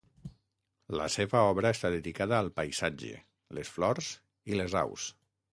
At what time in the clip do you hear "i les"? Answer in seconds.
4.55-4.79